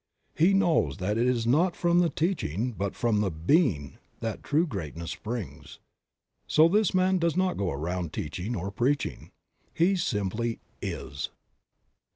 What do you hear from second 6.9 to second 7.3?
man